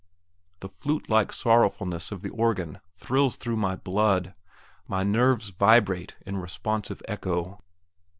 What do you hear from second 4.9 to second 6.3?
nerves vibrate